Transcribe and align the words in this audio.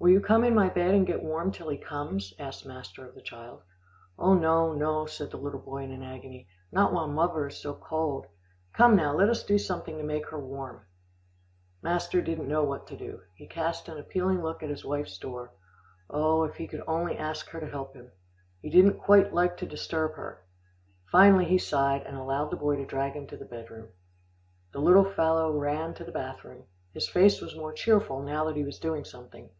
"Will 0.00 0.10
you 0.10 0.20
come 0.20 0.44
in 0.44 0.54
my 0.54 0.68
bed, 0.68 0.94
and 0.94 1.04
get 1.04 1.24
warm 1.24 1.50
till 1.50 1.68
he 1.70 1.76
comes?" 1.76 2.32
asked 2.38 2.64
master 2.64 3.04
of 3.04 3.16
the 3.16 3.20
child. 3.20 3.62
"Oh, 4.16 4.32
no, 4.32 4.72
no," 4.72 5.06
said 5.06 5.32
the 5.32 5.36
little 5.36 5.58
boy 5.58 5.78
in 5.82 5.90
an 5.90 6.04
agony, 6.04 6.46
"not 6.70 6.92
while 6.92 7.08
muvver 7.08 7.48
is 7.48 7.56
so 7.60 7.74
cold. 7.74 8.28
Come, 8.72 8.94
now, 8.94 9.12
let 9.12 9.28
us 9.28 9.42
do 9.42 9.58
something 9.58 9.98
to 9.98 10.04
make 10.04 10.28
her 10.28 10.38
warm." 10.38 10.82
Master 11.82 12.22
didn't 12.22 12.46
know 12.46 12.62
what 12.62 12.86
to 12.86 12.96
do. 12.96 13.22
He 13.34 13.48
cast 13.48 13.88
an 13.88 13.98
appealing 13.98 14.40
look 14.40 14.62
at 14.62 14.70
his 14.70 14.84
wife's 14.84 15.18
door. 15.18 15.52
Oh! 16.08 16.44
if 16.44 16.54
he 16.54 16.68
could 16.68 16.84
only 16.86 17.18
ask 17.18 17.48
her 17.48 17.58
to 17.58 17.66
help 17.68 17.94
him. 17.94 18.12
He 18.62 18.70
didn't 18.70 19.00
quite 19.00 19.34
like 19.34 19.56
to 19.56 19.66
disturb 19.66 20.14
her. 20.14 20.44
Finally 21.10 21.46
he 21.46 21.58
sighed, 21.58 22.02
and 22.06 22.16
allowed 22.16 22.52
the 22.52 22.56
boy 22.56 22.76
to 22.76 22.86
drag 22.86 23.14
him 23.14 23.26
to 23.26 23.36
the 23.36 23.44
bed 23.44 23.68
room. 23.68 23.88
The 24.72 24.78
little 24.78 25.04
fellow 25.10 25.50
ran 25.58 25.92
to 25.94 26.04
the 26.04 26.12
bath 26.12 26.44
room. 26.44 26.66
His 26.92 27.08
face 27.08 27.40
was 27.40 27.56
more 27.56 27.72
cheerful, 27.72 28.22
now 28.22 28.44
that 28.44 28.54
he 28.54 28.62
was 28.62 28.78
doing 28.78 29.04
something. 29.04 29.50